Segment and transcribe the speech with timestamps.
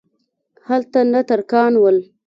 [0.67, 1.97] هلته نه ترکان ول.